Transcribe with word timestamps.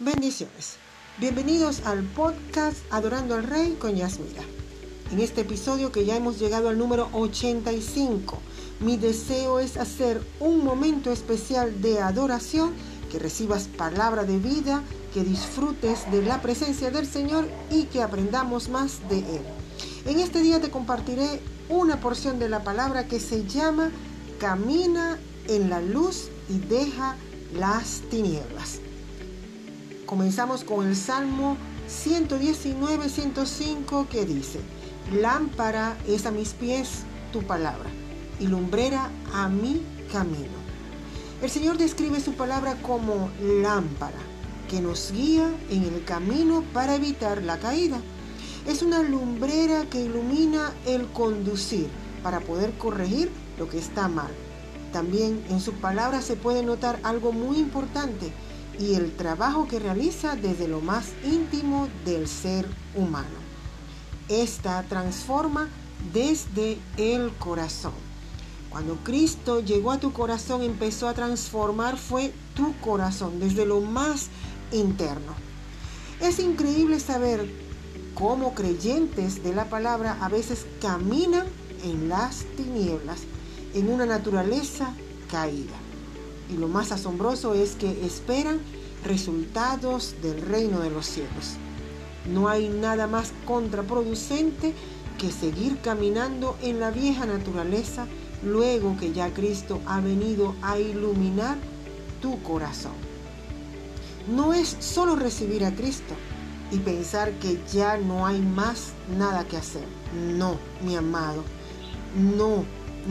Bendiciones. 0.00 0.76
Bienvenidos 1.18 1.84
al 1.84 2.04
podcast 2.04 2.76
Adorando 2.92 3.34
al 3.34 3.42
Rey 3.42 3.76
con 3.80 3.96
Yasmira. 3.96 4.42
En 5.10 5.18
este 5.18 5.40
episodio 5.40 5.90
que 5.90 6.04
ya 6.04 6.14
hemos 6.14 6.38
llegado 6.38 6.68
al 6.68 6.78
número 6.78 7.08
85, 7.12 8.38
mi 8.78 8.96
deseo 8.96 9.58
es 9.58 9.76
hacer 9.76 10.24
un 10.38 10.62
momento 10.64 11.10
especial 11.10 11.82
de 11.82 11.98
adoración, 12.00 12.74
que 13.10 13.18
recibas 13.18 13.66
palabra 13.66 14.22
de 14.22 14.38
vida, 14.38 14.84
que 15.12 15.24
disfrutes 15.24 16.08
de 16.12 16.22
la 16.22 16.40
presencia 16.42 16.92
del 16.92 17.08
Señor 17.08 17.48
y 17.68 17.86
que 17.86 18.00
aprendamos 18.00 18.68
más 18.68 19.00
de 19.08 19.18
Él. 19.18 19.42
En 20.06 20.20
este 20.20 20.42
día 20.42 20.60
te 20.60 20.70
compartiré 20.70 21.40
una 21.68 21.98
porción 21.98 22.38
de 22.38 22.48
la 22.48 22.62
palabra 22.62 23.08
que 23.08 23.18
se 23.18 23.46
llama 23.46 23.90
Camina 24.38 25.18
en 25.48 25.68
la 25.68 25.80
luz 25.80 26.28
y 26.48 26.60
deja 26.60 27.16
las 27.52 28.02
tinieblas. 28.10 28.78
Comenzamos 30.08 30.64
con 30.64 30.88
el 30.88 30.96
Salmo 30.96 31.58
119, 31.86 33.10
105 33.10 34.06
que 34.10 34.24
dice, 34.24 34.58
Lámpara 35.12 35.98
es 36.08 36.24
a 36.24 36.30
mis 36.30 36.54
pies 36.54 37.02
tu 37.30 37.42
palabra 37.42 37.90
y 38.40 38.46
lumbrera 38.46 39.10
a 39.34 39.50
mi 39.50 39.82
camino. 40.10 40.56
El 41.42 41.50
Señor 41.50 41.76
describe 41.76 42.20
su 42.20 42.32
palabra 42.32 42.76
como 42.80 43.28
lámpara 43.38 44.16
que 44.70 44.80
nos 44.80 45.12
guía 45.12 45.54
en 45.68 45.82
el 45.82 46.02
camino 46.06 46.64
para 46.72 46.94
evitar 46.94 47.42
la 47.42 47.58
caída. 47.58 48.00
Es 48.66 48.80
una 48.80 49.02
lumbrera 49.02 49.84
que 49.90 50.00
ilumina 50.00 50.72
el 50.86 51.06
conducir 51.08 51.86
para 52.22 52.40
poder 52.40 52.72
corregir 52.78 53.30
lo 53.58 53.68
que 53.68 53.76
está 53.76 54.08
mal. 54.08 54.30
También 54.90 55.44
en 55.50 55.60
su 55.60 55.74
palabra 55.74 56.22
se 56.22 56.34
puede 56.34 56.62
notar 56.62 56.98
algo 57.02 57.30
muy 57.30 57.58
importante 57.58 58.32
y 58.78 58.94
el 58.94 59.14
trabajo 59.16 59.66
que 59.66 59.78
realiza 59.78 60.36
desde 60.36 60.68
lo 60.68 60.80
más 60.80 61.06
íntimo 61.24 61.88
del 62.04 62.28
ser 62.28 62.66
humano. 62.94 63.26
Esta 64.28 64.82
transforma 64.84 65.68
desde 66.12 66.78
el 66.96 67.32
corazón. 67.38 67.92
Cuando 68.70 68.96
Cristo 68.96 69.60
llegó 69.60 69.90
a 69.90 69.98
tu 69.98 70.12
corazón, 70.12 70.62
empezó 70.62 71.08
a 71.08 71.14
transformar, 71.14 71.96
fue 71.96 72.32
tu 72.54 72.76
corazón, 72.80 73.40
desde 73.40 73.66
lo 73.66 73.80
más 73.80 74.28
interno. 74.70 75.32
Es 76.20 76.38
increíble 76.38 77.00
saber 77.00 77.50
cómo 78.14 78.54
creyentes 78.54 79.42
de 79.42 79.54
la 79.54 79.70
palabra 79.70 80.18
a 80.20 80.28
veces 80.28 80.66
caminan 80.80 81.46
en 81.82 82.08
las 82.08 82.44
tinieblas, 82.56 83.20
en 83.74 83.90
una 83.90 84.04
naturaleza 84.04 84.92
caída 85.30 85.87
y 86.50 86.56
lo 86.56 86.68
más 86.68 86.92
asombroso 86.92 87.54
es 87.54 87.74
que 87.74 88.04
esperan 88.04 88.60
resultados 89.04 90.14
del 90.22 90.40
reino 90.40 90.80
de 90.80 90.90
los 90.90 91.06
cielos. 91.06 91.56
No 92.32 92.48
hay 92.48 92.68
nada 92.68 93.06
más 93.06 93.32
contraproducente 93.46 94.74
que 95.18 95.32
seguir 95.32 95.78
caminando 95.80 96.56
en 96.62 96.80
la 96.80 96.90
vieja 96.90 97.26
naturaleza 97.26 98.06
luego 98.42 98.96
que 98.98 99.12
ya 99.12 99.32
Cristo 99.32 99.80
ha 99.86 100.00
venido 100.00 100.54
a 100.62 100.78
iluminar 100.78 101.58
tu 102.20 102.40
corazón. 102.42 102.92
No 104.34 104.52
es 104.52 104.76
solo 104.80 105.16
recibir 105.16 105.64
a 105.64 105.74
Cristo 105.74 106.14
y 106.70 106.78
pensar 106.78 107.32
que 107.38 107.60
ya 107.72 107.96
no 107.96 108.26
hay 108.26 108.40
más 108.40 108.92
nada 109.18 109.44
que 109.44 109.56
hacer. 109.56 109.84
No, 110.36 110.56
mi 110.84 110.96
amado, 110.96 111.42
no, 112.36 112.64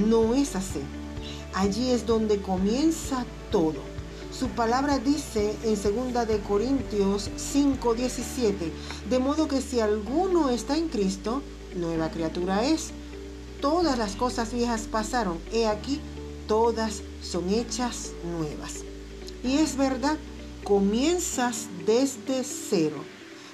no 0.08 0.34
es 0.36 0.56
así. 0.56 0.82
Allí 1.58 1.90
es 1.90 2.06
donde 2.06 2.40
comienza 2.40 3.26
todo. 3.52 3.82
Su 4.32 4.48
palabra 4.50 5.00
dice 5.00 5.56
en 5.64 5.74
2 5.74 6.28
de 6.28 6.38
Corintios 6.42 7.32
5:17, 7.36 8.72
de 9.10 9.18
modo 9.18 9.48
que 9.48 9.60
si 9.60 9.80
alguno 9.80 10.50
está 10.50 10.78
en 10.78 10.88
Cristo, 10.88 11.42
nueva 11.76 12.12
criatura 12.12 12.64
es. 12.64 12.92
Todas 13.60 13.98
las 13.98 14.16
cosas 14.16 14.54
viejas 14.54 14.82
pasaron, 14.82 15.40
he 15.52 15.66
aquí, 15.66 16.00
todas 16.48 17.02
son 17.24 17.50
hechas 17.50 18.12
nuevas. 18.38 18.84
Y 19.44 19.58
es 19.58 19.78
verdad, 19.78 20.18
comienzas 20.64 21.70
desde 21.88 22.44
cero, 22.44 23.04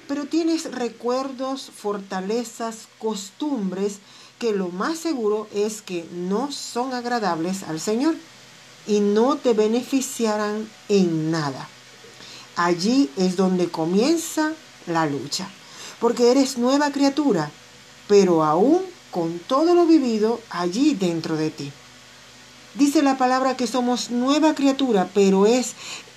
pero 0.06 0.26
tienes 0.26 0.70
recuerdos, 0.70 1.70
fortalezas, 1.74 2.86
costumbres 2.98 4.00
que 4.38 4.52
lo 4.52 4.68
más 4.68 4.98
seguro 4.98 5.48
es 5.54 5.82
que 5.82 6.06
no 6.12 6.52
son 6.52 6.92
agradables 6.92 7.62
al 7.62 7.80
Señor 7.80 8.14
y 8.86 9.00
no 9.00 9.36
te 9.36 9.54
beneficiarán 9.54 10.68
en 10.88 11.30
nada. 11.30 11.68
Allí 12.56 13.10
es 13.16 13.36
donde 13.36 13.68
comienza 13.68 14.52
la 14.86 15.06
lucha, 15.06 15.48
porque 16.00 16.30
eres 16.30 16.58
nueva 16.58 16.90
criatura, 16.92 17.50
pero 18.06 18.44
aún 18.44 18.82
con 19.10 19.38
todo 19.38 19.74
lo 19.74 19.86
vivido 19.86 20.40
allí 20.50 20.94
dentro 20.94 21.36
de 21.36 21.50
ti. 21.50 21.72
Dice 22.74 23.02
la 23.02 23.16
palabra 23.16 23.56
que 23.56 23.66
somos 23.66 24.10
nueva 24.10 24.54
criatura, 24.54 25.08
pero 25.14 25.46
es 25.46 25.74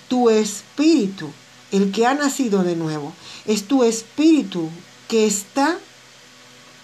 tu 0.08 0.30
espíritu 0.30 1.30
el 1.70 1.92
que 1.92 2.06
ha 2.06 2.14
nacido 2.14 2.64
de 2.64 2.76
nuevo. 2.76 3.12
Es 3.46 3.68
tu 3.68 3.84
espíritu 3.84 4.68
que 5.06 5.26
está 5.26 5.78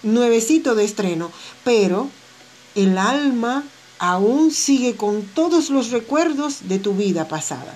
nuevecito 0.05 0.75
de 0.75 0.85
estreno, 0.85 1.31
pero 1.65 2.09
el 2.75 2.99
alma 2.99 3.65
aún 3.99 4.51
sigue 4.51 4.97
con 4.97 5.23
todos 5.23 5.71
los 5.71 5.91
recuerdos 5.91 6.69
de 6.69 6.79
tu 6.79 6.95
vida 6.95 7.29
pasada. 7.29 7.75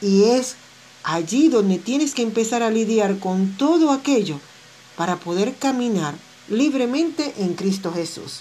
Y 0.00 0.24
es 0.24 0.56
allí 1.02 1.48
donde 1.48 1.78
tienes 1.78 2.14
que 2.14 2.22
empezar 2.22 2.62
a 2.62 2.70
lidiar 2.70 3.18
con 3.18 3.56
todo 3.56 3.90
aquello 3.90 4.38
para 4.96 5.16
poder 5.16 5.54
caminar 5.54 6.14
libremente 6.48 7.34
en 7.38 7.54
Cristo 7.54 7.92
Jesús. 7.92 8.40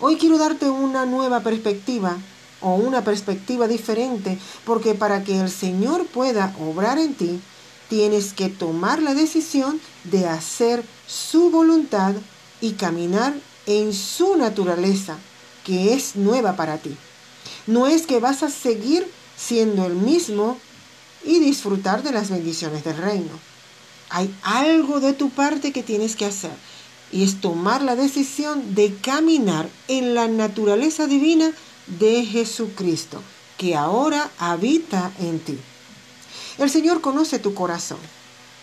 Hoy 0.00 0.16
quiero 0.16 0.38
darte 0.38 0.70
una 0.70 1.06
nueva 1.06 1.40
perspectiva 1.40 2.16
o 2.60 2.74
una 2.74 3.04
perspectiva 3.04 3.68
diferente 3.68 4.38
porque 4.64 4.94
para 4.94 5.24
que 5.24 5.40
el 5.40 5.50
Señor 5.50 6.06
pueda 6.06 6.54
obrar 6.60 6.98
en 6.98 7.14
ti, 7.14 7.40
tienes 7.88 8.32
que 8.32 8.48
tomar 8.48 9.02
la 9.02 9.14
decisión 9.14 9.80
de 10.04 10.26
hacer 10.26 10.84
su 11.06 11.50
voluntad 11.50 12.14
y 12.60 12.72
caminar 12.72 13.34
en 13.66 13.92
su 13.92 14.36
naturaleza 14.36 15.16
que 15.64 15.94
es 15.94 16.16
nueva 16.16 16.56
para 16.56 16.78
ti. 16.78 16.96
No 17.66 17.86
es 17.86 18.06
que 18.06 18.20
vas 18.20 18.42
a 18.42 18.50
seguir 18.50 19.10
siendo 19.36 19.86
el 19.86 19.94
mismo 19.94 20.58
y 21.24 21.38
disfrutar 21.38 22.02
de 22.02 22.12
las 22.12 22.30
bendiciones 22.30 22.84
del 22.84 22.96
reino. 22.96 23.38
Hay 24.10 24.34
algo 24.42 25.00
de 25.00 25.12
tu 25.12 25.30
parte 25.30 25.72
que 25.72 25.82
tienes 25.82 26.16
que 26.16 26.24
hacer 26.24 26.52
y 27.12 27.24
es 27.24 27.40
tomar 27.40 27.82
la 27.82 27.96
decisión 27.96 28.74
de 28.74 28.94
caminar 28.96 29.68
en 29.88 30.14
la 30.14 30.28
naturaleza 30.28 31.06
divina 31.06 31.52
de 31.98 32.24
Jesucristo, 32.24 33.22
que 33.56 33.74
ahora 33.74 34.30
habita 34.38 35.12
en 35.18 35.38
ti. 35.40 35.58
El 36.58 36.70
Señor 36.70 37.00
conoce 37.00 37.38
tu 37.38 37.54
corazón. 37.54 37.98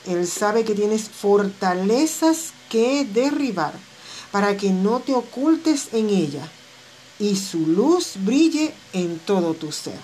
Él 0.05 0.27
sabe 0.27 0.65
que 0.65 0.75
tienes 0.75 1.09
fortalezas 1.09 2.51
que 2.69 3.05
derribar 3.05 3.73
para 4.31 4.57
que 4.57 4.71
no 4.71 4.99
te 4.99 5.13
ocultes 5.13 5.89
en 5.93 6.09
ella 6.09 6.51
y 7.19 7.37
su 7.37 7.59
luz 7.59 8.13
brille 8.17 8.73
en 8.93 9.17
todo 9.19 9.53
tu 9.53 9.71
ser. 9.71 9.97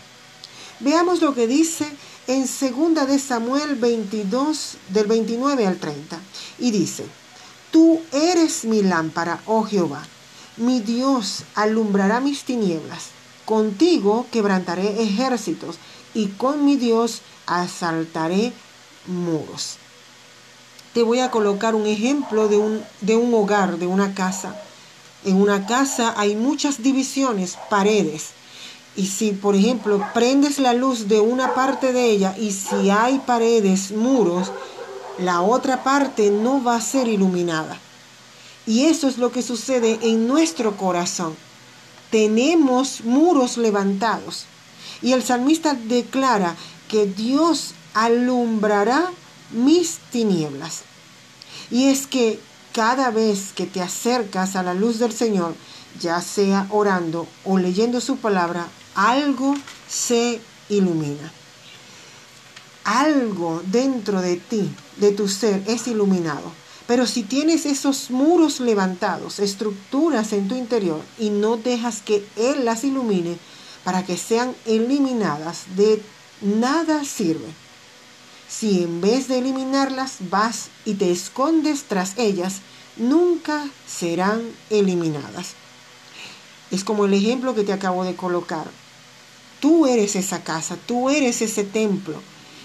Veamos 0.80 1.22
lo 1.22 1.35
que 1.35 1.47
dice 1.47 1.85
en 2.28 2.44
2 2.44 3.07
de 3.07 3.19
Samuel 3.19 3.75
22 3.75 4.78
del 4.90 5.07
29 5.07 5.68
al 5.68 5.78
30 5.78 6.18
y 6.59 6.72
dice: 6.72 7.06
Tú 7.72 8.01
eres 8.12 8.63
mi 8.63 8.81
lámpara, 8.81 9.41
oh 9.46 9.63
Jehová, 9.63 10.03
mi 10.57 10.80
Dios 10.80 11.44
alumbrará 11.56 12.19
mis 12.19 12.44
tinieblas. 12.44 13.09
Contigo 13.46 14.25
quebrantaré 14.31 15.03
ejércitos 15.03 15.75
y 16.14 16.28
con 16.28 16.66
mi 16.66 16.76
Dios 16.76 17.22
asaltaré 17.46 18.54
muros. 19.08 19.78
Te 20.94 21.04
voy 21.04 21.19
a 21.19 21.31
colocar 21.31 21.75
un 21.75 21.88
ejemplo 21.88 22.48
de 22.48 22.58
un, 22.58 22.84
de 23.02 23.16
un 23.16 23.34
hogar, 23.34 23.78
de 23.78 23.88
una 23.88 24.13
casa. 24.13 24.56
En 25.24 25.42
una 25.42 25.66
casa 25.66 26.13
hay 26.18 26.36
muchas 26.36 26.84
divisiones, 26.84 27.58
paredes. 27.69 28.31
Y 28.96 29.08
si, 29.08 29.31
por 29.31 29.56
ejemplo, 29.56 30.06
prendes 30.13 30.60
la 30.60 30.74
luz 30.74 31.08
de 31.08 31.22
una 31.22 31.54
parte 31.54 31.94
de 31.94 32.10
ella 32.10 32.36
y 32.38 32.52
si 32.52 32.90
hay 32.90 33.19
paredes, 33.19 33.92
muros, 33.92 34.52
la 35.18 35.42
otra 35.42 35.84
parte 35.84 36.30
no 36.30 36.62
va 36.62 36.75
a 36.75 36.81
ser 36.81 37.07
iluminada. 37.07 37.78
Y 38.66 38.86
eso 38.86 39.07
es 39.07 39.18
lo 39.18 39.31
que 39.31 39.42
sucede 39.42 40.00
en 40.02 40.28
nuestro 40.28 40.75
corazón. 40.75 41.36
Tenemos 42.10 43.02
muros 43.06 43.57
levantados. 43.57 44.46
Y 45.01 45.13
el 45.13 45.24
salmista 45.24 45.74
declara 45.74 46.56
que 46.88 47.06
Dios 47.06 47.74
alumbrará 47.94 49.12
mis 49.51 49.98
tinieblas. 50.12 50.81
Y 51.69 51.86
es 51.86 52.07
que 52.07 52.39
cada 52.74 53.12
vez 53.12 53.51
que 53.53 53.65
te 53.65 53.81
acercas 53.81 54.56
a 54.56 54.63
la 54.63 54.74
luz 54.74 55.00
del 55.00 55.12
Señor, 55.12 55.56
ya 56.00 56.21
sea 56.21 56.68
orando 56.69 57.27
o 57.44 57.57
leyendo 57.57 58.00
su 58.01 58.18
palabra, 58.18 58.68
algo 58.95 59.56
se 59.88 60.39
ilumina. 60.69 61.31
algo 62.83 63.62
dentro 63.65 64.21
de 64.21 64.38
ti, 64.38 64.69
de 64.97 65.12
tu 65.12 65.27
ser, 65.27 65.63
es 65.68 65.88
iluminado. 65.88 66.51
Pero 66.88 67.06
si 67.06 67.24
tienes 67.24 67.65
esos 67.65 68.09
muros 68.09 68.59
levantados, 68.59 69.39
estructuras 69.39 70.33
en 70.33 70.47
tu 70.47 70.56
interior 70.56 71.01
y 71.19 71.30
no 71.30 71.57
dejas 71.57 72.01
que 72.01 72.25
Él 72.36 72.65
las 72.65 72.83
ilumine 72.83 73.38
para 73.83 74.06
que 74.06 74.18
sean 74.18 74.56
eliminadas, 74.66 75.63
de 75.75 76.01
nada 76.42 77.04
sirve. 77.04 77.48
Si 78.48 78.83
en 78.83 79.01
vez 79.01 79.28
de 79.28 79.39
eliminarlas 79.39 80.18
vas 80.30 80.69
y 80.86 80.95
te 80.95 81.12
escondes 81.12 81.83
tras 81.83 82.18
ellas, 82.18 82.62
nunca 82.98 83.68
serán 83.88 84.42
eliminadas. 84.69 85.54
Es 86.69 86.83
como 86.83 87.06
el 87.06 87.13
ejemplo 87.13 87.56
que 87.56 87.63
te 87.63 87.74
acabo 87.74 88.04
de 88.04 88.16
colocar. 88.16 88.66
Tú 89.60 89.86
eres 89.86 90.16
esa 90.16 90.44
casa, 90.44 90.78
tú 90.86 91.10
eres 91.10 91.42
ese 91.42 91.63
templo. 91.63 92.22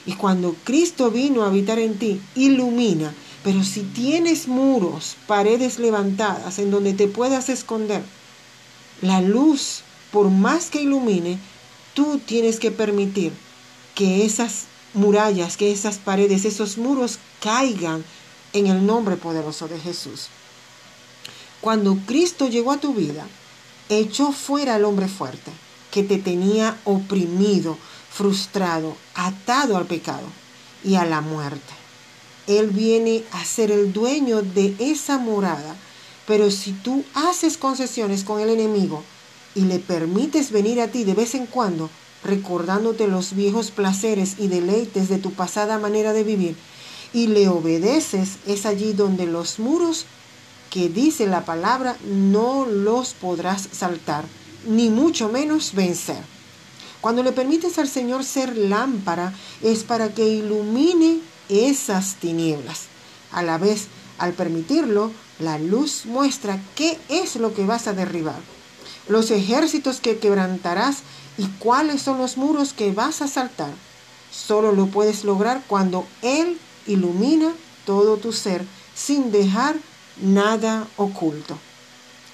Y 0.06 0.14
cuando 0.14 0.54
Cristo 0.64 1.10
vino 1.10 1.42
a 1.42 1.48
habitar 1.48 1.78
en 1.78 1.98
ti, 1.98 2.20
ilumina. 2.34 3.12
Pero 3.42 3.62
si 3.62 3.82
tienes 3.82 4.48
muros, 4.48 5.16
paredes 5.26 5.78
levantadas 5.78 6.58
en 6.58 6.70
donde 6.70 6.94
te 6.94 7.08
puedas 7.08 7.48
esconder, 7.48 8.02
la 9.02 9.20
luz, 9.20 9.82
por 10.12 10.30
más 10.30 10.70
que 10.70 10.82
ilumine, 10.82 11.38
tú 11.94 12.18
tienes 12.18 12.58
que 12.60 12.70
permitir 12.70 13.32
que 13.94 14.24
esas 14.24 14.64
murallas, 14.94 15.56
que 15.56 15.72
esas 15.72 15.98
paredes, 15.98 16.44
esos 16.44 16.78
muros 16.78 17.18
caigan 17.40 18.04
en 18.52 18.66
el 18.66 18.84
nombre 18.86 19.16
poderoso 19.16 19.68
de 19.68 19.78
Jesús. 19.78 20.28
Cuando 21.60 21.96
Cristo 22.06 22.48
llegó 22.48 22.72
a 22.72 22.80
tu 22.80 22.94
vida, 22.94 23.26
echó 23.88 24.32
fuera 24.32 24.74
al 24.74 24.84
hombre 24.84 25.08
fuerte 25.08 25.50
que 25.90 26.02
te 26.02 26.18
tenía 26.18 26.78
oprimido, 26.84 27.78
frustrado, 28.10 28.96
atado 29.14 29.76
al 29.76 29.86
pecado 29.86 30.26
y 30.84 30.96
a 30.96 31.04
la 31.04 31.20
muerte. 31.20 31.72
Él 32.46 32.68
viene 32.68 33.24
a 33.32 33.44
ser 33.44 33.70
el 33.70 33.92
dueño 33.92 34.42
de 34.42 34.76
esa 34.78 35.18
morada, 35.18 35.76
pero 36.26 36.50
si 36.50 36.72
tú 36.72 37.04
haces 37.14 37.56
concesiones 37.56 38.24
con 38.24 38.40
el 38.40 38.50
enemigo 38.50 39.02
y 39.56 39.62
le 39.62 39.80
permites 39.80 40.52
venir 40.52 40.80
a 40.80 40.88
ti 40.88 41.02
de 41.02 41.14
vez 41.14 41.34
en 41.34 41.46
cuando, 41.46 41.90
recordándote 42.22 43.08
los 43.08 43.34
viejos 43.34 43.72
placeres 43.72 44.36
y 44.38 44.48
deleites 44.48 45.08
de 45.08 45.18
tu 45.18 45.32
pasada 45.32 45.78
manera 45.78 46.12
de 46.12 46.22
vivir, 46.22 46.56
y 47.12 47.28
le 47.28 47.48
obedeces, 47.48 48.36
es 48.46 48.66
allí 48.66 48.92
donde 48.92 49.26
los 49.26 49.58
muros 49.58 50.04
que 50.70 50.88
dice 50.90 51.26
la 51.26 51.44
palabra 51.44 51.96
no 52.04 52.66
los 52.66 53.14
podrás 53.14 53.68
saltar, 53.72 54.24
ni 54.68 54.90
mucho 54.90 55.30
menos 55.30 55.72
vencer. 55.74 56.22
Cuando 57.00 57.22
le 57.22 57.32
permites 57.32 57.78
al 57.78 57.88
Señor 57.88 58.24
ser 58.24 58.56
lámpara, 58.56 59.32
es 59.62 59.84
para 59.84 60.12
que 60.12 60.28
ilumine 60.28 61.20
esas 61.48 62.16
tinieblas. 62.16 62.86
A 63.32 63.42
la 63.42 63.56
vez, 63.56 63.86
al 64.18 64.32
permitirlo, 64.32 65.12
la 65.38 65.58
luz 65.58 66.04
muestra 66.04 66.60
qué 66.74 66.98
es 67.08 67.36
lo 67.36 67.54
que 67.54 67.64
vas 67.64 67.86
a 67.86 67.92
derribar, 67.92 68.40
los 69.08 69.30
ejércitos 69.30 70.00
que 70.00 70.18
quebrantarás 70.18 70.98
y 71.38 71.46
cuáles 71.58 72.02
son 72.02 72.18
los 72.18 72.36
muros 72.36 72.72
que 72.72 72.92
vas 72.92 73.22
a 73.22 73.28
saltar. 73.28 73.72
Solo 74.30 74.72
lo 74.72 74.86
puedes 74.86 75.24
lograr 75.24 75.62
cuando 75.66 76.06
Él 76.22 76.58
ilumina 76.86 77.52
todo 77.84 78.16
tu 78.16 78.32
ser 78.32 78.64
sin 78.94 79.30
dejar 79.30 79.76
nada 80.20 80.86
oculto. 80.96 81.58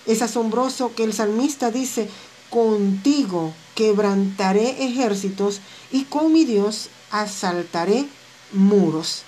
Es 0.06 0.22
asombroso 0.22 0.94
que 0.94 1.04
el 1.04 1.12
salmista 1.12 1.70
dice, 1.70 2.08
contigo 2.50 3.55
quebrantaré 3.75 4.84
ejércitos 4.84 5.60
y 5.90 6.05
con 6.05 6.32
mi 6.32 6.44
Dios 6.44 6.88
asaltaré 7.10 8.06
muros. 8.52 9.22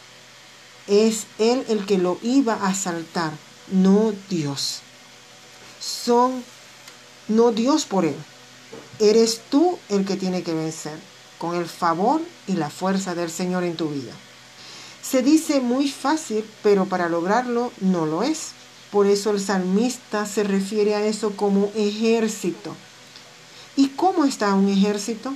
Es 0.87 1.27
Él 1.39 1.65
el 1.69 1.87
que 1.87 1.99
lo 1.99 2.19
iba 2.23 2.55
a 2.55 2.69
asaltar, 2.69 3.33
no 3.71 4.13
Dios. 4.29 4.81
Son 5.81 6.45
no 7.29 7.53
Dios 7.53 7.85
por 7.85 8.05
Él. 8.05 8.17
Eres 8.99 9.41
tú 9.51 9.79
el 9.89 10.05
que 10.05 10.17
tiene 10.17 10.43
que 10.43 10.55
vencer 10.55 10.99
con 11.39 11.57
el 11.57 11.67
favor 11.67 12.21
y 12.47 12.53
la 12.53 12.71
fuerza 12.71 13.15
del 13.15 13.31
Señor 13.31 13.65
en 13.65 13.77
tu 13.77 13.89
vida. 13.89 14.13
Se 15.03 15.23
dice 15.23 15.61
muy 15.61 15.91
fácil, 15.91 16.45
pero 16.63 16.87
para 16.87 17.09
lograrlo 17.09 17.73
no 17.81 18.07
lo 18.07 18.23
es. 18.23 18.53
Por 18.91 19.07
eso 19.07 19.31
el 19.31 19.41
salmista 19.41 20.25
se 20.25 20.45
refiere 20.45 20.95
a 20.95 21.05
eso 21.05 21.37
como 21.37 21.71
ejército. 21.75 22.75
¿Y 23.77 23.89
cómo 23.89 24.25
está 24.25 24.55
un 24.55 24.69
ejército? 24.69 25.35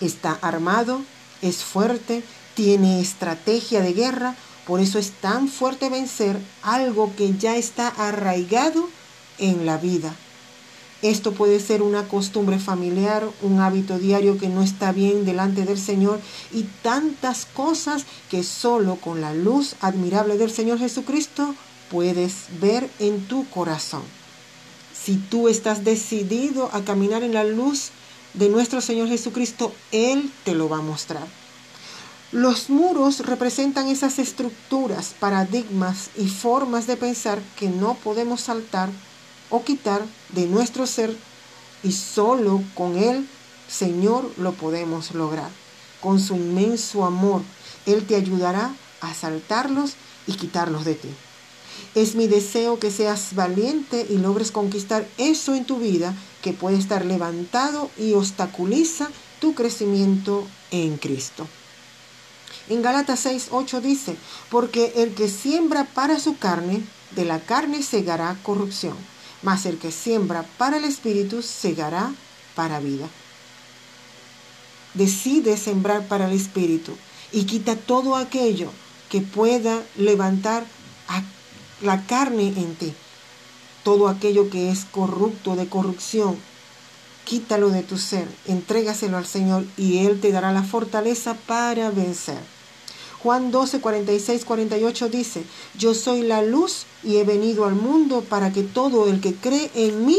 Está 0.00 0.38
armado, 0.40 1.02
es 1.42 1.64
fuerte, 1.64 2.22
tiene 2.54 3.00
estrategia 3.00 3.80
de 3.80 3.92
guerra, 3.92 4.36
por 4.66 4.80
eso 4.80 4.98
es 4.98 5.10
tan 5.10 5.48
fuerte 5.48 5.88
vencer 5.88 6.38
algo 6.62 7.12
que 7.16 7.36
ya 7.36 7.56
está 7.56 7.88
arraigado 7.88 8.88
en 9.38 9.66
la 9.66 9.76
vida. 9.76 10.14
Esto 11.02 11.32
puede 11.32 11.60
ser 11.60 11.82
una 11.82 12.08
costumbre 12.08 12.58
familiar, 12.58 13.28
un 13.42 13.60
hábito 13.60 13.98
diario 13.98 14.36
que 14.36 14.48
no 14.48 14.62
está 14.62 14.90
bien 14.90 15.24
delante 15.24 15.64
del 15.64 15.78
Señor 15.78 16.20
y 16.52 16.64
tantas 16.82 17.46
cosas 17.46 18.04
que 18.30 18.42
solo 18.42 18.96
con 18.96 19.20
la 19.20 19.32
luz 19.32 19.76
admirable 19.80 20.36
del 20.38 20.50
Señor 20.50 20.80
Jesucristo 20.80 21.54
puedes 21.88 22.46
ver 22.60 22.90
en 22.98 23.26
tu 23.28 23.48
corazón. 23.48 24.02
Si 24.92 25.16
tú 25.16 25.48
estás 25.48 25.84
decidido 25.84 26.68
a 26.72 26.82
caminar 26.82 27.22
en 27.22 27.32
la 27.32 27.44
luz 27.44 27.90
de 28.34 28.48
nuestro 28.48 28.80
Señor 28.80 29.08
Jesucristo, 29.08 29.72
Él 29.92 30.32
te 30.44 30.56
lo 30.56 30.68
va 30.68 30.78
a 30.78 30.82
mostrar. 30.82 31.26
Los 32.32 32.70
muros 32.70 33.20
representan 33.20 33.86
esas 33.86 34.18
estructuras, 34.18 35.14
paradigmas 35.18 36.10
y 36.16 36.28
formas 36.28 36.86
de 36.88 36.96
pensar 36.96 37.40
que 37.56 37.68
no 37.68 37.94
podemos 37.94 38.42
saltar 38.42 38.90
o 39.50 39.64
quitar 39.64 40.04
de 40.30 40.46
nuestro 40.46 40.86
ser 40.86 41.16
y 41.82 41.92
solo 41.92 42.62
con 42.74 42.96
Él, 42.96 43.28
Señor, 43.68 44.30
lo 44.36 44.52
podemos 44.52 45.14
lograr. 45.14 45.50
Con 46.00 46.20
su 46.20 46.36
inmenso 46.36 47.04
amor, 47.04 47.42
Él 47.86 48.06
te 48.06 48.16
ayudará 48.16 48.74
a 49.00 49.14
saltarlos 49.14 49.94
y 50.26 50.34
quitarlos 50.34 50.84
de 50.84 50.94
ti. 50.94 51.08
Es 51.94 52.14
mi 52.14 52.26
deseo 52.26 52.78
que 52.78 52.90
seas 52.90 53.34
valiente 53.34 54.06
y 54.08 54.18
logres 54.18 54.50
conquistar 54.50 55.08
eso 55.16 55.54
en 55.54 55.64
tu 55.64 55.78
vida 55.78 56.14
que 56.42 56.52
puede 56.52 56.76
estar 56.76 57.04
levantado 57.04 57.90
y 57.96 58.14
obstaculiza 58.14 59.08
tu 59.40 59.54
crecimiento 59.54 60.46
en 60.70 60.96
Cristo. 60.96 61.46
En 62.68 62.82
Galatas 62.82 63.20
6, 63.20 63.48
8 63.50 63.80
dice, 63.80 64.16
porque 64.50 64.92
el 64.96 65.14
que 65.14 65.28
siembra 65.28 65.84
para 65.84 66.18
su 66.18 66.36
carne, 66.36 66.82
de 67.12 67.24
la 67.24 67.40
carne 67.40 67.82
segará 67.82 68.36
corrupción 68.42 68.94
mas 69.42 69.66
el 69.66 69.78
que 69.78 69.92
siembra 69.92 70.44
para 70.58 70.78
el 70.78 70.84
Espíritu 70.84 71.42
segará 71.42 72.12
para 72.54 72.80
vida. 72.80 73.08
Decide 74.94 75.56
sembrar 75.56 76.08
para 76.08 76.26
el 76.26 76.32
Espíritu 76.32 76.96
y 77.32 77.44
quita 77.44 77.76
todo 77.76 78.16
aquello 78.16 78.70
que 79.10 79.20
pueda 79.20 79.82
levantar 79.96 80.64
a 81.08 81.22
la 81.82 82.04
carne 82.06 82.48
en 82.48 82.74
ti. 82.74 82.94
Todo 83.84 84.08
aquello 84.08 84.50
que 84.50 84.70
es 84.70 84.84
corrupto, 84.84 85.56
de 85.56 85.68
corrupción, 85.68 86.36
quítalo 87.24 87.70
de 87.70 87.82
tu 87.82 87.96
ser, 87.96 88.28
entrégaselo 88.46 89.16
al 89.16 89.26
Señor 89.26 89.64
y 89.76 89.98
Él 89.98 90.20
te 90.20 90.32
dará 90.32 90.52
la 90.52 90.62
fortaleza 90.62 91.34
para 91.46 91.90
vencer. 91.90 92.57
Juan 93.22 93.50
12, 93.50 93.80
46, 93.80 94.44
48 94.44 95.08
dice, 95.08 95.42
yo 95.76 95.94
soy 95.94 96.22
la 96.22 96.42
luz 96.42 96.84
y 97.02 97.16
he 97.16 97.24
venido 97.24 97.64
al 97.64 97.74
mundo 97.74 98.22
para 98.22 98.52
que 98.52 98.62
todo 98.62 99.08
el 99.08 99.20
que 99.20 99.34
cree 99.34 99.70
en 99.74 100.06
mí 100.06 100.18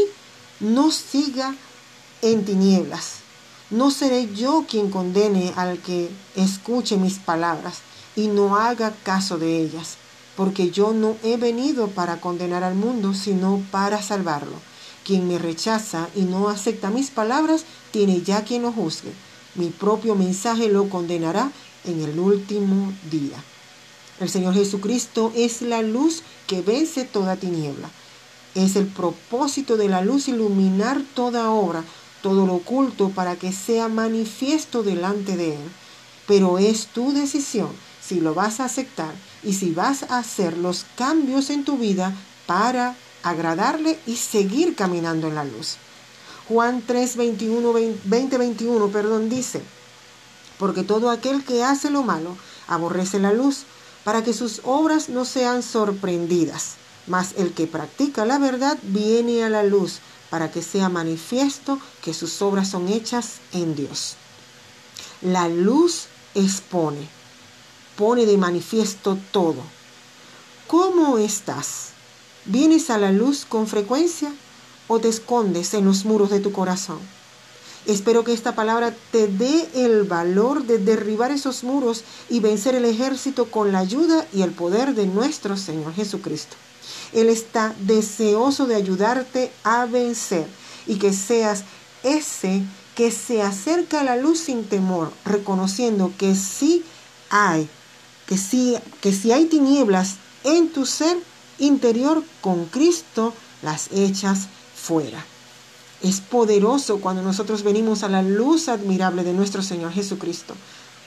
no 0.60 0.90
siga 0.90 1.54
en 2.20 2.44
tinieblas. 2.44 3.20
No 3.70 3.90
seré 3.90 4.28
yo 4.34 4.66
quien 4.68 4.90
condene 4.90 5.52
al 5.56 5.78
que 5.78 6.10
escuche 6.36 6.96
mis 6.96 7.18
palabras 7.18 7.78
y 8.16 8.26
no 8.28 8.56
haga 8.56 8.92
caso 9.02 9.38
de 9.38 9.62
ellas, 9.62 9.96
porque 10.36 10.70
yo 10.70 10.92
no 10.92 11.16
he 11.22 11.36
venido 11.36 11.88
para 11.88 12.20
condenar 12.20 12.64
al 12.64 12.74
mundo, 12.74 13.14
sino 13.14 13.62
para 13.70 14.02
salvarlo. 14.02 14.56
Quien 15.04 15.26
me 15.26 15.38
rechaza 15.38 16.08
y 16.14 16.22
no 16.22 16.50
acepta 16.50 16.90
mis 16.90 17.10
palabras, 17.10 17.64
tiene 17.92 18.20
ya 18.20 18.44
quien 18.44 18.62
lo 18.62 18.72
juzgue. 18.72 19.12
Mi 19.54 19.70
propio 19.70 20.14
mensaje 20.14 20.68
lo 20.68 20.88
condenará 20.88 21.50
en 21.84 22.00
el 22.02 22.18
último 22.18 22.92
día. 23.10 23.42
El 24.20 24.28
Señor 24.28 24.54
Jesucristo 24.54 25.32
es 25.34 25.62
la 25.62 25.82
luz 25.82 26.22
que 26.46 26.60
vence 26.60 27.04
toda 27.04 27.36
tiniebla. 27.36 27.90
Es 28.54 28.76
el 28.76 28.86
propósito 28.86 29.76
de 29.76 29.88
la 29.88 30.02
luz 30.02 30.28
iluminar 30.28 31.02
toda 31.14 31.50
obra, 31.50 31.84
todo 32.22 32.46
lo 32.46 32.54
oculto, 32.54 33.10
para 33.10 33.36
que 33.36 33.52
sea 33.52 33.88
manifiesto 33.88 34.82
delante 34.82 35.36
de 35.36 35.54
Él. 35.54 35.70
Pero 36.26 36.58
es 36.58 36.88
tu 36.88 37.12
decisión 37.12 37.70
si 38.00 38.20
lo 38.20 38.34
vas 38.34 38.60
a 38.60 38.66
aceptar 38.66 39.14
y 39.42 39.54
si 39.54 39.72
vas 39.72 40.02
a 40.04 40.18
hacer 40.18 40.58
los 40.58 40.84
cambios 40.96 41.48
en 41.48 41.64
tu 41.64 41.78
vida 41.78 42.14
para 42.46 42.96
agradarle 43.22 43.98
y 44.06 44.16
seguir 44.16 44.74
caminando 44.74 45.28
en 45.28 45.34
la 45.34 45.44
luz. 45.44 45.76
Juan 46.48 46.82
3, 46.86 47.16
21, 47.16 47.72
20, 48.04 48.38
21, 48.38 48.88
perdón, 48.88 49.30
dice, 49.30 49.62
porque 50.60 50.82
todo 50.82 51.08
aquel 51.08 51.42
que 51.42 51.64
hace 51.64 51.88
lo 51.88 52.02
malo 52.02 52.36
aborrece 52.68 53.18
la 53.18 53.32
luz, 53.32 53.64
para 54.04 54.22
que 54.22 54.34
sus 54.34 54.60
obras 54.64 55.08
no 55.08 55.24
sean 55.24 55.62
sorprendidas. 55.62 56.74
Mas 57.06 57.32
el 57.38 57.54
que 57.54 57.66
practica 57.66 58.26
la 58.26 58.38
verdad 58.38 58.78
viene 58.82 59.42
a 59.42 59.48
la 59.48 59.62
luz, 59.62 60.00
para 60.28 60.50
que 60.52 60.62
sea 60.62 60.90
manifiesto 60.90 61.80
que 62.02 62.12
sus 62.12 62.42
obras 62.42 62.68
son 62.68 62.88
hechas 62.88 63.40
en 63.52 63.74
Dios. 63.74 64.16
La 65.22 65.48
luz 65.48 66.08
expone, 66.34 67.08
pone 67.96 68.26
de 68.26 68.36
manifiesto 68.36 69.18
todo. 69.32 69.62
¿Cómo 70.66 71.16
estás? 71.16 71.88
¿Vienes 72.44 72.90
a 72.90 72.98
la 72.98 73.12
luz 73.12 73.46
con 73.48 73.66
frecuencia 73.66 74.30
o 74.88 75.00
te 75.00 75.08
escondes 75.08 75.72
en 75.72 75.86
los 75.86 76.04
muros 76.04 76.28
de 76.28 76.40
tu 76.40 76.52
corazón? 76.52 77.00
Espero 77.86 78.24
que 78.24 78.32
esta 78.32 78.54
palabra 78.54 78.94
te 79.10 79.26
dé 79.26 79.68
el 79.74 80.04
valor 80.04 80.64
de 80.64 80.78
derribar 80.78 81.30
esos 81.30 81.64
muros 81.64 82.04
y 82.28 82.40
vencer 82.40 82.74
el 82.74 82.84
ejército 82.84 83.50
con 83.50 83.72
la 83.72 83.78
ayuda 83.78 84.26
y 84.32 84.42
el 84.42 84.50
poder 84.50 84.94
de 84.94 85.06
nuestro 85.06 85.56
Señor 85.56 85.94
Jesucristo. 85.94 86.56
Él 87.12 87.28
está 87.28 87.74
deseoso 87.80 88.66
de 88.66 88.74
ayudarte 88.74 89.50
a 89.64 89.86
vencer 89.86 90.46
y 90.86 90.96
que 90.96 91.12
seas 91.12 91.64
ese 92.02 92.62
que 92.94 93.10
se 93.10 93.40
acerca 93.40 94.00
a 94.00 94.04
la 94.04 94.16
luz 94.16 94.40
sin 94.40 94.64
temor, 94.64 95.12
reconociendo 95.24 96.12
que 96.18 96.34
sí 96.34 96.84
hay, 97.30 97.68
que 98.26 98.36
sí, 98.36 98.76
que 99.00 99.12
si 99.12 99.32
hay 99.32 99.46
tinieblas 99.46 100.16
en 100.44 100.70
tu 100.70 100.84
ser 100.84 101.16
interior 101.58 102.22
con 102.40 102.66
Cristo, 102.66 103.32
las 103.62 103.88
echas 103.92 104.48
fuera. 104.74 105.24
Es 106.02 106.20
poderoso 106.20 107.00
cuando 107.00 107.22
nosotros 107.22 107.62
venimos 107.62 108.02
a 108.02 108.08
la 108.08 108.22
luz 108.22 108.68
admirable 108.68 109.22
de 109.22 109.34
nuestro 109.34 109.62
Señor 109.62 109.92
Jesucristo, 109.92 110.54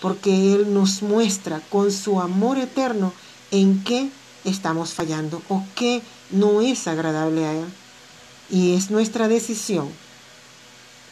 porque 0.01 0.53
Él 0.53 0.73
nos 0.73 1.01
muestra 1.01 1.61
con 1.69 1.91
su 1.91 2.19
amor 2.19 2.57
eterno 2.57 3.13
en 3.51 3.83
qué 3.83 4.09
estamos 4.45 4.93
fallando 4.93 5.41
o 5.49 5.63
qué 5.75 6.01
no 6.29 6.61
es 6.61 6.87
agradable 6.87 7.45
a 7.45 7.53
Él. 7.53 7.65
Y 8.49 8.75
es 8.75 8.91
nuestra 8.91 9.27
decisión 9.27 9.89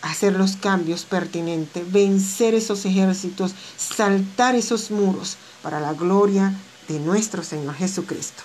hacer 0.02 0.34
los 0.34 0.56
cambios 0.56 1.06
pertinentes, 1.06 1.92
vencer 1.92 2.56
esos 2.56 2.86
ejércitos, 2.86 3.54
saltar 3.78 4.56
esos 4.56 4.92
muros 4.92 5.38
para 5.62 5.80
la 5.80 5.94
gloria 5.94 6.54
de 6.88 7.00
nuestro 7.00 7.44
Señor 7.44 7.76
Jesucristo. 7.76 8.44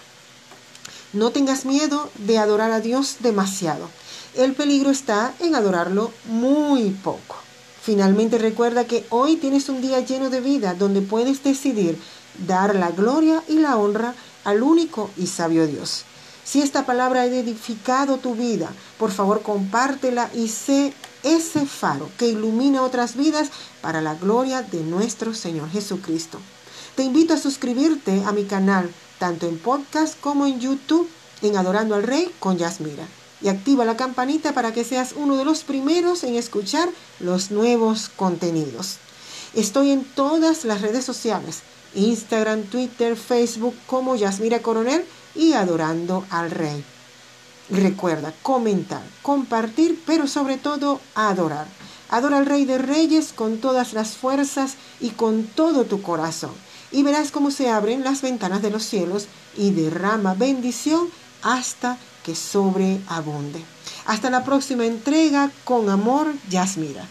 No 1.12 1.30
tengas 1.30 1.64
miedo 1.64 2.10
de 2.18 2.38
adorar 2.38 2.72
a 2.72 2.80
Dios 2.80 3.16
demasiado. 3.20 3.88
El 4.36 4.52
peligro 4.52 4.90
está 4.90 5.32
en 5.40 5.54
adorarlo 5.54 6.12
muy 6.26 6.90
poco. 6.90 7.36
Finalmente 7.80 8.36
recuerda 8.36 8.84
que 8.84 9.06
hoy 9.08 9.36
tienes 9.36 9.70
un 9.70 9.80
día 9.80 10.00
lleno 10.00 10.28
de 10.28 10.42
vida 10.42 10.74
donde 10.74 11.00
puedes 11.00 11.42
decidir 11.42 11.98
dar 12.46 12.74
la 12.74 12.90
gloria 12.90 13.42
y 13.48 13.54
la 13.54 13.78
honra 13.78 14.14
al 14.44 14.62
único 14.62 15.08
y 15.16 15.28
sabio 15.28 15.66
Dios. 15.66 16.04
Si 16.44 16.60
esta 16.60 16.84
palabra 16.84 17.22
ha 17.22 17.24
edificado 17.24 18.18
tu 18.18 18.34
vida, 18.34 18.68
por 18.98 19.10
favor 19.10 19.40
compártela 19.40 20.28
y 20.34 20.48
sé 20.48 20.92
ese 21.22 21.64
faro 21.64 22.10
que 22.18 22.28
ilumina 22.28 22.82
otras 22.82 23.16
vidas 23.16 23.48
para 23.80 24.02
la 24.02 24.16
gloria 24.16 24.60
de 24.60 24.82
nuestro 24.82 25.32
Señor 25.32 25.70
Jesucristo. 25.70 26.38
Te 26.94 27.04
invito 27.04 27.32
a 27.32 27.38
suscribirte 27.38 28.22
a 28.26 28.32
mi 28.32 28.44
canal, 28.44 28.90
tanto 29.18 29.48
en 29.48 29.58
podcast 29.58 30.20
como 30.20 30.44
en 30.44 30.60
YouTube, 30.60 31.08
en 31.40 31.56
Adorando 31.56 31.94
al 31.94 32.02
Rey 32.02 32.30
con 32.38 32.58
Yasmira 32.58 33.06
y 33.40 33.48
activa 33.48 33.84
la 33.84 33.96
campanita 33.96 34.52
para 34.52 34.72
que 34.72 34.84
seas 34.84 35.14
uno 35.16 35.36
de 35.36 35.44
los 35.44 35.64
primeros 35.64 36.24
en 36.24 36.34
escuchar 36.36 36.88
los 37.20 37.50
nuevos 37.50 38.08
contenidos. 38.08 38.98
Estoy 39.54 39.90
en 39.90 40.04
todas 40.04 40.64
las 40.64 40.80
redes 40.80 41.04
sociales, 41.04 41.60
Instagram, 41.94 42.64
Twitter, 42.64 43.16
Facebook 43.16 43.74
como 43.86 44.16
Yasmira 44.16 44.60
Coronel 44.60 45.04
y 45.34 45.52
Adorando 45.52 46.24
al 46.30 46.50
Rey. 46.50 46.84
Recuerda 47.70 48.32
comentar, 48.42 49.02
compartir, 49.22 50.00
pero 50.06 50.26
sobre 50.26 50.56
todo 50.56 51.00
adorar. 51.14 51.66
Adora 52.08 52.38
al 52.38 52.46
Rey 52.46 52.64
de 52.64 52.78
Reyes 52.78 53.32
con 53.32 53.58
todas 53.58 53.92
las 53.92 54.10
fuerzas 54.10 54.74
y 55.00 55.10
con 55.10 55.44
todo 55.44 55.84
tu 55.84 56.02
corazón. 56.02 56.52
Y 56.92 57.02
verás 57.02 57.32
cómo 57.32 57.50
se 57.50 57.68
abren 57.68 58.04
las 58.04 58.22
ventanas 58.22 58.62
de 58.62 58.70
los 58.70 58.84
cielos 58.84 59.26
y 59.56 59.70
derrama 59.70 60.34
bendición 60.34 61.08
hasta 61.42 61.98
que 62.26 62.34
sobreabunde. 62.34 63.64
Hasta 64.06 64.30
la 64.30 64.42
próxima 64.42 64.84
entrega, 64.84 65.52
con 65.62 65.88
amor, 65.88 66.34
Yasmira. 66.50 67.06